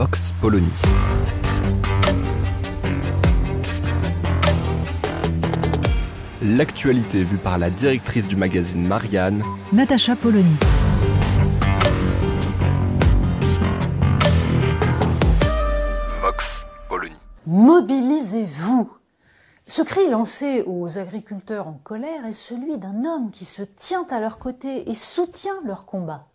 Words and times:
Vox 0.00 0.32
Polony. 0.40 0.66
L'actualité 6.40 7.22
vue 7.22 7.36
par 7.36 7.58
la 7.58 7.68
directrice 7.68 8.26
du 8.26 8.34
magazine 8.34 8.88
Marianne, 8.88 9.44
Natacha 9.74 10.16
Polony. 10.16 10.56
Vox 16.22 16.64
Polony. 16.88 17.12
Mobilisez-vous 17.46 18.90
Ce 19.66 19.82
cri 19.82 20.08
lancé 20.08 20.64
aux 20.66 20.96
agriculteurs 20.96 21.68
en 21.68 21.78
colère 21.84 22.24
est 22.24 22.32
celui 22.32 22.78
d'un 22.78 23.04
homme 23.04 23.30
qui 23.30 23.44
se 23.44 23.60
tient 23.60 24.06
à 24.08 24.18
leur 24.18 24.38
côté 24.38 24.88
et 24.88 24.94
soutient 24.94 25.60
leur 25.66 25.84
combat. 25.84 26.30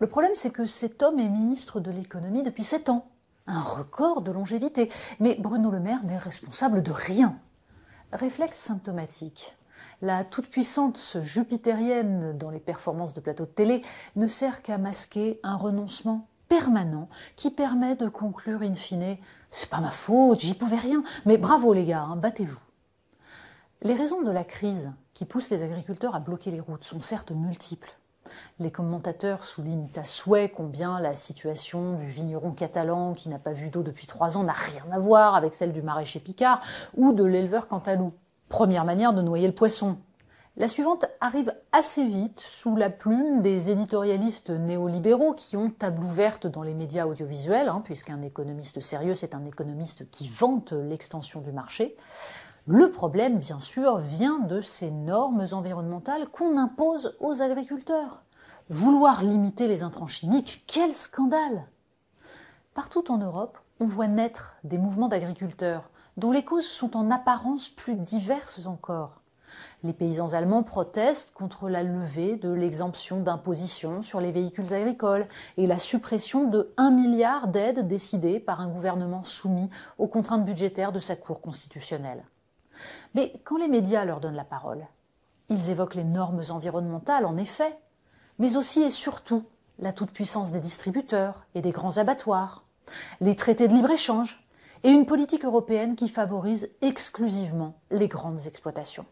Le 0.00 0.06
problème, 0.06 0.32
c'est 0.34 0.50
que 0.50 0.66
cet 0.66 1.02
homme 1.02 1.18
est 1.18 1.28
ministre 1.28 1.80
de 1.80 1.90
l'économie 1.90 2.42
depuis 2.42 2.64
sept 2.64 2.88
ans. 2.88 3.08
Un 3.46 3.60
record 3.60 4.22
de 4.22 4.30
longévité. 4.30 4.90
Mais 5.20 5.36
Bruno 5.36 5.70
Le 5.70 5.80
Maire 5.80 6.04
n'est 6.04 6.18
responsable 6.18 6.82
de 6.82 6.92
rien. 6.92 7.36
Réflexe 8.12 8.58
symptomatique. 8.58 9.54
La 10.00 10.24
toute-puissante 10.24 11.18
jupitérienne 11.20 12.36
dans 12.38 12.50
les 12.50 12.60
performances 12.60 13.14
de 13.14 13.20
plateau 13.20 13.44
de 13.44 13.50
télé 13.50 13.82
ne 14.14 14.26
sert 14.26 14.62
qu'à 14.62 14.78
masquer 14.78 15.40
un 15.42 15.56
renoncement 15.56 16.28
permanent 16.48 17.08
qui 17.36 17.50
permet 17.50 17.96
de 17.96 18.08
conclure 18.08 18.62
in 18.62 18.74
fine 18.74 19.18
c'est 19.50 19.70
pas 19.70 19.80
ma 19.80 19.90
faute, 19.90 20.40
j'y 20.40 20.54
pouvais 20.54 20.78
rien, 20.78 21.02
mais 21.24 21.38
bravo 21.38 21.72
les 21.72 21.84
gars, 21.84 22.02
hein, 22.02 22.16
battez-vous. 22.16 22.60
Les 23.82 23.94
raisons 23.94 24.22
de 24.22 24.30
la 24.30 24.44
crise 24.44 24.92
qui 25.14 25.24
poussent 25.24 25.50
les 25.50 25.62
agriculteurs 25.62 26.14
à 26.14 26.20
bloquer 26.20 26.50
les 26.50 26.60
routes 26.60 26.84
sont 26.84 27.00
certes 27.00 27.30
multiples. 27.30 27.97
Les 28.58 28.70
commentateurs 28.70 29.44
soulignent 29.44 29.88
à 29.96 30.04
souhait 30.04 30.48
combien 30.48 31.00
la 31.00 31.14
situation 31.14 31.94
du 31.94 32.06
vigneron 32.06 32.52
catalan 32.52 33.14
qui 33.14 33.28
n'a 33.28 33.38
pas 33.38 33.52
vu 33.52 33.70
d'eau 33.70 33.82
depuis 33.82 34.06
trois 34.06 34.36
ans 34.36 34.44
n'a 34.44 34.52
rien 34.52 34.84
à 34.90 34.98
voir 34.98 35.34
avec 35.34 35.54
celle 35.54 35.72
du 35.72 35.82
maraîcher 35.82 36.20
Picard 36.20 36.60
ou 36.96 37.12
de 37.12 37.24
l'éleveur 37.24 37.68
cantalou. 37.68 38.12
Première 38.48 38.84
manière 38.84 39.12
de 39.12 39.22
noyer 39.22 39.46
le 39.46 39.54
poisson. 39.54 39.98
La 40.58 40.66
suivante 40.66 41.06
arrive 41.20 41.54
assez 41.70 42.04
vite 42.04 42.40
sous 42.40 42.74
la 42.74 42.90
plume 42.90 43.42
des 43.42 43.70
éditorialistes 43.70 44.50
néolibéraux 44.50 45.32
qui 45.32 45.56
ont 45.56 45.70
table 45.70 46.02
ouverte 46.02 46.48
dans 46.48 46.64
les 46.64 46.74
médias 46.74 47.06
audiovisuels, 47.06 47.68
hein, 47.68 47.80
puisqu'un 47.84 48.20
économiste 48.22 48.80
sérieux, 48.80 49.14
c'est 49.14 49.36
un 49.36 49.44
économiste 49.44 50.10
qui 50.10 50.28
vante 50.28 50.72
l'extension 50.72 51.40
du 51.42 51.52
marché. 51.52 51.96
Le 52.66 52.90
problème, 52.90 53.38
bien 53.38 53.60
sûr, 53.60 53.98
vient 53.98 54.40
de 54.40 54.60
ces 54.60 54.90
normes 54.90 55.46
environnementales 55.52 56.28
qu'on 56.28 56.58
impose 56.58 57.16
aux 57.20 57.40
agriculteurs. 57.40 58.24
Vouloir 58.70 59.22
limiter 59.22 59.66
les 59.66 59.82
intrants 59.82 60.08
chimiques, 60.08 60.62
quel 60.66 60.94
scandale 60.94 61.66
Partout 62.74 63.10
en 63.10 63.16
Europe, 63.16 63.56
on 63.80 63.86
voit 63.86 64.08
naître 64.08 64.56
des 64.62 64.76
mouvements 64.76 65.08
d'agriculteurs 65.08 65.88
dont 66.18 66.32
les 66.32 66.44
causes 66.44 66.66
sont 66.66 66.94
en 66.94 67.10
apparence 67.10 67.70
plus 67.70 67.94
diverses 67.94 68.66
encore. 68.66 69.22
Les 69.82 69.94
paysans 69.94 70.34
allemands 70.34 70.64
protestent 70.64 71.32
contre 71.32 71.70
la 71.70 71.82
levée 71.82 72.36
de 72.36 72.50
l'exemption 72.50 73.22
d'imposition 73.22 74.02
sur 74.02 74.20
les 74.20 74.32
véhicules 74.32 74.74
agricoles 74.74 75.26
et 75.56 75.66
la 75.66 75.78
suppression 75.78 76.44
de 76.46 76.74
1 76.76 76.90
milliard 76.90 77.48
d'aides 77.48 77.86
décidées 77.86 78.38
par 78.38 78.60
un 78.60 78.68
gouvernement 78.68 79.24
soumis 79.24 79.70
aux 79.96 80.08
contraintes 80.08 80.44
budgétaires 80.44 80.92
de 80.92 81.00
sa 81.00 81.16
Cour 81.16 81.40
constitutionnelle. 81.40 82.22
Mais 83.14 83.32
quand 83.44 83.56
les 83.56 83.68
médias 83.68 84.04
leur 84.04 84.20
donnent 84.20 84.34
la 84.34 84.44
parole, 84.44 84.86
ils 85.48 85.70
évoquent 85.70 85.94
les 85.94 86.04
normes 86.04 86.42
environnementales, 86.50 87.24
en 87.24 87.38
effet, 87.38 87.78
mais 88.38 88.56
aussi 88.56 88.82
et 88.82 88.90
surtout 88.90 89.44
la 89.78 89.92
toute-puissance 89.92 90.52
des 90.52 90.60
distributeurs 90.60 91.44
et 91.54 91.60
des 91.60 91.70
grands 91.70 91.98
abattoirs, 91.98 92.64
les 93.20 93.36
traités 93.36 93.68
de 93.68 93.74
libre-échange 93.74 94.42
et 94.82 94.90
une 94.90 95.06
politique 95.06 95.44
européenne 95.44 95.96
qui 95.96 96.08
favorise 96.08 96.70
exclusivement 96.80 97.74
les 97.90 98.08
grandes 98.08 98.46
exploitations. 98.46 99.06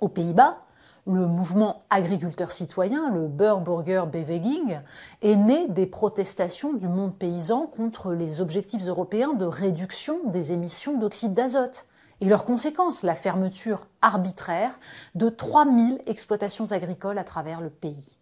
Aux 0.00 0.08
Pays-Bas, 0.08 0.58
le 1.06 1.26
mouvement 1.26 1.82
agriculteur 1.90 2.52
citoyen, 2.52 3.10
le 3.10 3.28
Burburger 3.28 4.04
Beweging, 4.12 4.80
est 5.22 5.36
né 5.36 5.66
des 5.68 5.86
protestations 5.86 6.74
du 6.74 6.86
monde 6.86 7.16
paysan 7.16 7.66
contre 7.66 8.12
les 8.12 8.40
objectifs 8.40 8.86
européens 8.86 9.32
de 9.32 9.46
réduction 9.46 10.18
des 10.26 10.52
émissions 10.52 10.98
d'oxyde 10.98 11.34
d'azote 11.34 11.86
et 12.20 12.26
leurs 12.26 12.44
conséquences, 12.44 13.02
la 13.02 13.14
fermeture 13.14 13.86
arbitraire 14.02 14.78
de 15.14 15.28
3000 15.28 16.02
exploitations 16.06 16.72
agricoles 16.72 17.18
à 17.18 17.24
travers 17.24 17.60
le 17.60 17.70
pays. 17.70 18.18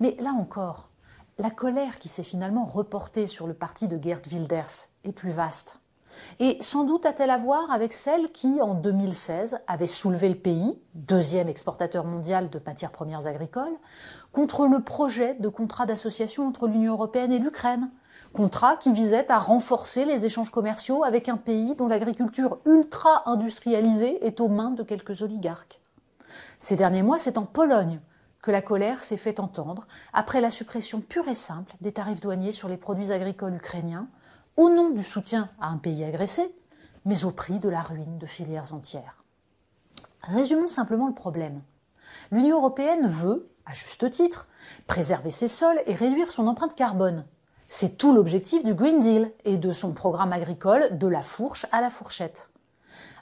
Mais 0.00 0.16
là 0.20 0.30
encore, 0.30 0.88
la 1.38 1.50
colère 1.50 1.98
qui 1.98 2.08
s'est 2.08 2.22
finalement 2.22 2.64
reportée 2.64 3.26
sur 3.26 3.46
le 3.46 3.54
parti 3.54 3.88
de 3.88 4.02
Geert 4.02 4.22
Wilders 4.30 4.88
est 5.04 5.12
plus 5.12 5.32
vaste. 5.32 5.78
Et 6.40 6.56
sans 6.60 6.84
doute 6.84 7.04
a-t-elle 7.04 7.30
à 7.30 7.36
voir 7.36 7.70
avec 7.70 7.92
celle 7.92 8.30
qui, 8.30 8.62
en 8.62 8.74
2016, 8.74 9.58
avait 9.66 9.86
soulevé 9.86 10.30
le 10.30 10.36
pays, 10.36 10.80
deuxième 10.94 11.48
exportateur 11.48 12.04
mondial 12.04 12.48
de 12.48 12.60
matières 12.64 12.92
premières 12.92 13.26
agricoles, 13.26 13.76
contre 14.32 14.66
le 14.66 14.82
projet 14.82 15.34
de 15.34 15.48
contrat 15.48 15.84
d'association 15.84 16.46
entre 16.46 16.68
l'Union 16.68 16.92
européenne 16.92 17.32
et 17.32 17.38
l'Ukraine. 17.38 17.90
Contrat 18.36 18.76
qui 18.76 18.92
visait 18.92 19.32
à 19.32 19.38
renforcer 19.38 20.04
les 20.04 20.26
échanges 20.26 20.50
commerciaux 20.50 21.04
avec 21.04 21.30
un 21.30 21.38
pays 21.38 21.74
dont 21.74 21.88
l'agriculture 21.88 22.58
ultra-industrialisée 22.66 24.26
est 24.26 24.40
aux 24.40 24.48
mains 24.48 24.72
de 24.72 24.82
quelques 24.82 25.22
oligarques. 25.22 25.80
Ces 26.60 26.76
derniers 26.76 27.02
mois, 27.02 27.18
c'est 27.18 27.38
en 27.38 27.46
Pologne 27.46 27.98
que 28.42 28.50
la 28.50 28.60
colère 28.60 29.04
s'est 29.04 29.16
fait 29.16 29.40
entendre 29.40 29.86
après 30.12 30.42
la 30.42 30.50
suppression 30.50 31.00
pure 31.00 31.28
et 31.28 31.34
simple 31.34 31.74
des 31.80 31.92
tarifs 31.92 32.20
douaniers 32.20 32.52
sur 32.52 32.68
les 32.68 32.76
produits 32.76 33.10
agricoles 33.10 33.54
ukrainiens, 33.54 34.06
au 34.58 34.68
nom 34.68 34.90
du 34.90 35.02
soutien 35.02 35.48
à 35.58 35.68
un 35.68 35.78
pays 35.78 36.04
agressé, 36.04 36.54
mais 37.06 37.24
au 37.24 37.30
prix 37.30 37.58
de 37.58 37.70
la 37.70 37.80
ruine 37.80 38.18
de 38.18 38.26
filières 38.26 38.74
entières. 38.74 39.24
Résumons 40.20 40.68
simplement 40.68 41.08
le 41.08 41.14
problème. 41.14 41.62
L'Union 42.30 42.58
européenne 42.58 43.06
veut, 43.06 43.48
à 43.64 43.72
juste 43.72 44.10
titre, 44.10 44.46
préserver 44.86 45.30
ses 45.30 45.48
sols 45.48 45.80
et 45.86 45.94
réduire 45.94 46.30
son 46.30 46.46
empreinte 46.48 46.74
carbone. 46.74 47.24
C'est 47.68 47.98
tout 47.98 48.12
l'objectif 48.12 48.64
du 48.64 48.74
Green 48.74 49.00
Deal 49.00 49.32
et 49.44 49.56
de 49.56 49.72
son 49.72 49.92
programme 49.92 50.32
agricole 50.32 50.96
de 50.96 51.08
la 51.08 51.22
fourche 51.22 51.66
à 51.72 51.80
la 51.80 51.90
fourchette. 51.90 52.48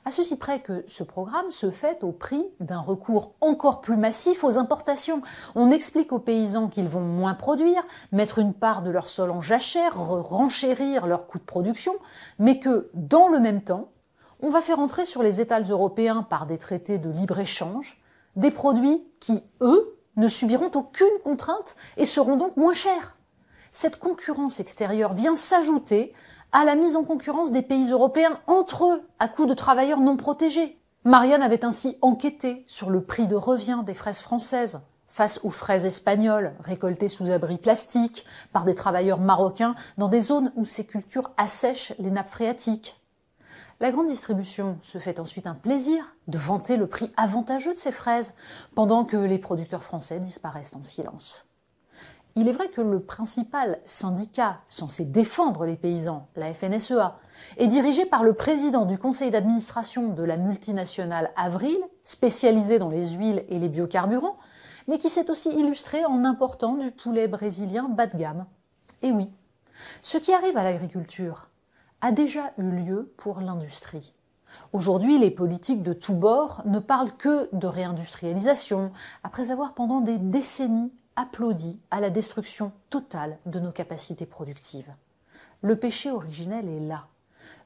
À 0.04 0.10
ceci 0.10 0.36
près 0.36 0.60
que 0.60 0.84
ce 0.86 1.02
programme 1.02 1.50
se 1.50 1.70
fait 1.70 2.04
au 2.04 2.12
prix 2.12 2.44
d'un 2.60 2.80
recours 2.80 3.32
encore 3.40 3.80
plus 3.80 3.96
massif 3.96 4.44
aux 4.44 4.58
importations. 4.58 5.22
On 5.54 5.70
explique 5.70 6.12
aux 6.12 6.18
paysans 6.18 6.68
qu'ils 6.68 6.88
vont 6.88 7.00
moins 7.00 7.32
produire, 7.32 7.82
mettre 8.12 8.38
une 8.38 8.52
part 8.52 8.82
de 8.82 8.90
leur 8.90 9.08
sol 9.08 9.30
en 9.30 9.40
jachère, 9.40 9.96
renchérir 9.96 11.06
leurs 11.06 11.26
coûts 11.26 11.38
de 11.38 11.44
production, 11.44 11.94
mais 12.38 12.58
que, 12.60 12.90
dans 12.92 13.28
le 13.28 13.40
même 13.40 13.62
temps, 13.62 13.88
on 14.40 14.50
va 14.50 14.60
faire 14.60 14.78
entrer 14.78 15.06
sur 15.06 15.22
les 15.22 15.40
étals 15.40 15.70
européens 15.70 16.22
par 16.22 16.44
des 16.44 16.58
traités 16.58 16.98
de 16.98 17.08
libre-échange 17.08 17.98
des 18.36 18.50
produits 18.50 19.02
qui, 19.20 19.42
eux, 19.62 19.98
ne 20.16 20.28
subiront 20.28 20.70
aucune 20.74 21.18
contrainte 21.22 21.76
et 21.96 22.04
seront 22.04 22.36
donc 22.36 22.58
moins 22.58 22.74
chers. 22.74 23.16
Cette 23.76 23.98
concurrence 23.98 24.60
extérieure 24.60 25.14
vient 25.14 25.34
s'ajouter 25.34 26.14
à 26.52 26.64
la 26.64 26.76
mise 26.76 26.94
en 26.94 27.02
concurrence 27.02 27.50
des 27.50 27.60
pays 27.60 27.90
européens 27.90 28.38
entre 28.46 28.84
eux 28.84 29.02
à 29.18 29.26
coût 29.26 29.46
de 29.46 29.52
travailleurs 29.52 29.98
non 29.98 30.16
protégés. 30.16 30.78
Marianne 31.02 31.42
avait 31.42 31.64
ainsi 31.64 31.98
enquêté 32.00 32.64
sur 32.68 32.88
le 32.88 33.02
prix 33.02 33.26
de 33.26 33.34
revient 33.34 33.82
des 33.84 33.92
fraises 33.92 34.20
françaises 34.20 34.80
face 35.08 35.40
aux 35.42 35.50
fraises 35.50 35.86
espagnoles 35.86 36.54
récoltées 36.60 37.08
sous 37.08 37.32
abri 37.32 37.58
plastique 37.58 38.24
par 38.52 38.64
des 38.64 38.76
travailleurs 38.76 39.18
marocains 39.18 39.74
dans 39.98 40.08
des 40.08 40.20
zones 40.20 40.52
où 40.54 40.64
ces 40.64 40.86
cultures 40.86 41.32
assèchent 41.36 41.94
les 41.98 42.12
nappes 42.12 42.30
phréatiques. 42.30 43.00
La 43.80 43.90
grande 43.90 44.06
distribution 44.06 44.78
se 44.84 44.98
fait 44.98 45.18
ensuite 45.18 45.48
un 45.48 45.56
plaisir 45.56 46.14
de 46.28 46.38
vanter 46.38 46.76
le 46.76 46.86
prix 46.86 47.12
avantageux 47.16 47.74
de 47.74 47.78
ces 47.78 47.90
fraises, 47.90 48.34
pendant 48.76 49.04
que 49.04 49.16
les 49.16 49.40
producteurs 49.40 49.82
français 49.82 50.20
disparaissent 50.20 50.76
en 50.76 50.84
silence. 50.84 51.44
Il 52.36 52.48
est 52.48 52.52
vrai 52.52 52.68
que 52.68 52.80
le 52.80 52.98
principal 52.98 53.78
syndicat 53.86 54.58
censé 54.66 55.04
défendre 55.04 55.66
les 55.66 55.76
paysans, 55.76 56.26
la 56.34 56.52
FNSEA, 56.52 57.16
est 57.58 57.68
dirigé 57.68 58.06
par 58.06 58.24
le 58.24 58.32
président 58.32 58.86
du 58.86 58.98
conseil 58.98 59.30
d'administration 59.30 60.08
de 60.08 60.22
la 60.24 60.36
multinationale 60.36 61.30
Avril, 61.36 61.78
spécialisée 62.02 62.80
dans 62.80 62.88
les 62.88 63.10
huiles 63.10 63.44
et 63.48 63.60
les 63.60 63.68
biocarburants, 63.68 64.36
mais 64.88 64.98
qui 64.98 65.10
s'est 65.10 65.30
aussi 65.30 65.48
illustrée 65.50 66.04
en 66.04 66.24
important 66.24 66.74
du 66.74 66.90
poulet 66.90 67.28
brésilien 67.28 67.88
bas 67.88 68.08
de 68.08 68.16
gamme. 68.16 68.46
Et 69.02 69.12
oui, 69.12 69.30
ce 70.02 70.18
qui 70.18 70.32
arrive 70.32 70.56
à 70.56 70.64
l'agriculture 70.64 71.50
a 72.00 72.10
déjà 72.10 72.52
eu 72.58 72.68
lieu 72.68 73.14
pour 73.16 73.40
l'industrie. 73.40 74.12
Aujourd'hui, 74.72 75.18
les 75.18 75.30
politiques 75.30 75.84
de 75.84 75.92
tous 75.92 76.14
bords 76.14 76.62
ne 76.64 76.80
parlent 76.80 77.16
que 77.16 77.48
de 77.54 77.66
réindustrialisation, 77.68 78.90
après 79.22 79.52
avoir 79.52 79.74
pendant 79.74 80.00
des 80.00 80.18
décennies 80.18 80.92
applaudi 81.16 81.80
à 81.90 82.00
la 82.00 82.10
destruction 82.10 82.72
totale 82.90 83.38
de 83.46 83.60
nos 83.60 83.72
capacités 83.72 84.26
productives. 84.26 84.92
Le 85.62 85.76
péché 85.76 86.10
originel 86.10 86.68
est 86.68 86.80
là. 86.80 87.06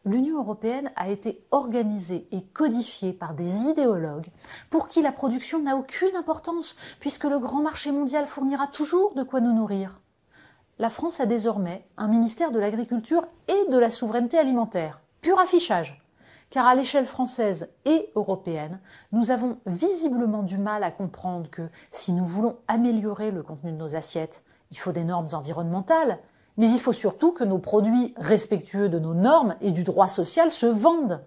L'Union 0.05 0.39
européenne 0.39 0.91
a 0.97 1.09
été 1.09 1.45
organisée 1.51 2.27
et 2.31 2.43
codifiée 2.43 3.13
par 3.13 3.35
des 3.35 3.63
idéologues 3.63 4.29
pour 4.71 4.89
qui 4.89 5.03
la 5.03 5.13
production 5.13 5.61
n'a 5.61 5.77
aucune 5.77 6.15
importance, 6.17 6.77
puisque 7.01 7.25
le 7.25 7.39
grand 7.39 7.63
marché 7.63 7.93
mondial 7.93 8.27
fournira 8.27 8.67
toujours 8.69 9.15
de 9.15 9.23
quoi 9.23 9.41
nous 9.41 9.53
nourrir. 9.53 10.01
La 10.79 10.91
France 10.91 11.21
a 11.21 11.27
désormais 11.27 11.85
un 11.97 12.09
ministère 12.09 12.53
de 12.53 12.61
l'Agriculture 12.61 13.27
et 13.49 13.71
de 13.71 13.79
la 13.79 13.91
souveraineté 13.91 14.39
alimentaire. 14.39 15.01
Pur 15.21 15.39
affichage 15.39 16.01
car 16.51 16.67
à 16.67 16.75
l'échelle 16.75 17.07
française 17.07 17.71
et 17.85 18.11
européenne, 18.15 18.81
nous 19.13 19.31
avons 19.31 19.59
visiblement 19.67 20.43
du 20.43 20.59
mal 20.59 20.83
à 20.83 20.91
comprendre 20.91 21.51
que 21.51 21.69
si 21.91 22.13
nous 22.13 22.25
voulons 22.25 22.57
améliorer 22.69 23.31
le 23.31 23.43
contenu 23.43 23.73
de 23.73 23.77
nos 23.77 23.97
assiettes, 23.97 24.43
il 24.71 24.79
faut 24.79 24.93
des 24.93 25.05
normes 25.05 25.29
environnementales, 25.33 26.19
mais 26.57 26.69
il 26.69 26.81
faut 26.81 26.93
surtout 26.93 27.33
que 27.33 27.45
nos 27.45 27.59
produits 27.59 28.15
respectueux 28.17 28.89
de 28.89 28.99
nos 28.99 29.15
normes 29.15 29.55
et 29.61 29.71
du 29.71 29.85
droit 29.85 30.09
social 30.09 30.51
se 30.51 30.67
vendent. 30.67 31.23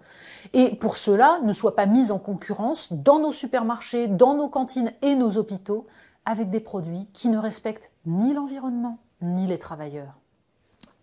Et 0.53 0.75
pour 0.75 0.97
cela, 0.97 1.39
ne 1.43 1.53
soient 1.53 1.75
pas 1.75 1.85
mis 1.85 2.11
en 2.11 2.19
concurrence 2.19 2.91
dans 2.91 3.19
nos 3.19 3.31
supermarchés, 3.31 4.07
dans 4.07 4.33
nos 4.33 4.49
cantines 4.49 4.91
et 5.01 5.15
nos 5.15 5.37
hôpitaux 5.37 5.87
avec 6.25 6.49
des 6.49 6.59
produits 6.59 7.07
qui 7.13 7.29
ne 7.29 7.37
respectent 7.37 7.91
ni 8.05 8.33
l'environnement 8.33 8.99
ni 9.21 9.47
les 9.47 9.57
travailleurs. 9.59 10.19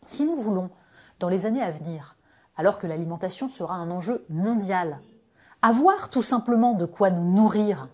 Si 0.02 0.24
nous 0.24 0.36
voulons, 0.36 0.70
dans 1.20 1.28
les 1.28 1.46
années 1.46 1.62
à 1.62 1.70
venir, 1.70 2.16
alors 2.58 2.78
que 2.78 2.86
l'alimentation 2.86 3.48
sera 3.48 3.74
un 3.74 3.90
enjeu 3.90 4.26
mondial. 4.28 4.98
Avoir 5.62 6.10
tout 6.10 6.22
simplement 6.22 6.74
de 6.74 6.84
quoi 6.84 7.10
nous 7.10 7.32
nourrir. 7.32 7.88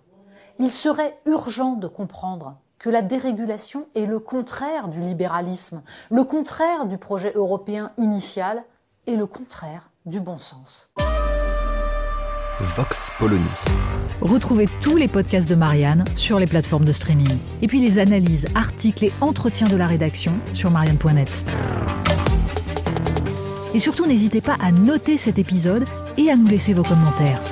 Il 0.58 0.72
serait 0.72 1.18
urgent 1.26 1.74
de 1.74 1.86
comprendre 1.86 2.56
que 2.78 2.90
la 2.90 3.02
dérégulation 3.02 3.86
est 3.94 4.06
le 4.06 4.18
contraire 4.18 4.88
du 4.88 5.00
libéralisme, 5.00 5.82
le 6.10 6.24
contraire 6.24 6.86
du 6.86 6.98
projet 6.98 7.32
européen 7.34 7.92
initial 7.96 8.64
et 9.06 9.16
le 9.16 9.26
contraire 9.26 9.90
du 10.06 10.20
bon 10.20 10.38
sens. 10.38 10.90
Vox 12.60 13.10
Polony. 13.18 13.42
Retrouvez 14.20 14.68
tous 14.80 14.96
les 14.96 15.08
podcasts 15.08 15.48
de 15.48 15.54
Marianne 15.54 16.04
sur 16.16 16.38
les 16.38 16.46
plateformes 16.46 16.84
de 16.84 16.92
streaming. 16.92 17.38
Et 17.62 17.66
puis 17.66 17.80
les 17.80 17.98
analyses, 17.98 18.46
articles 18.54 19.04
et 19.04 19.12
entretiens 19.20 19.68
de 19.68 19.76
la 19.76 19.86
rédaction 19.86 20.34
sur 20.52 20.70
marianne.net. 20.70 21.44
Et 23.74 23.80
surtout, 23.80 24.06
n'hésitez 24.06 24.40
pas 24.40 24.56
à 24.60 24.70
noter 24.70 25.16
cet 25.16 25.38
épisode 25.38 25.84
et 26.16 26.30
à 26.30 26.36
nous 26.36 26.46
laisser 26.46 26.72
vos 26.72 26.84
commentaires. 26.84 27.42